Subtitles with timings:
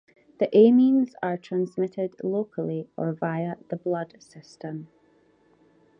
[0.39, 4.87] The amines are transmitted locally or via the blood system.